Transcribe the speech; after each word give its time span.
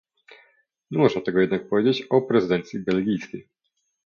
Nie 0.91 0.97
można 0.97 1.21
tego 1.21 1.41
jednak 1.41 1.69
powiedzieć 1.69 2.01
o 2.09 2.21
prezydencji 2.21 2.79
belgijskiej 2.79 3.49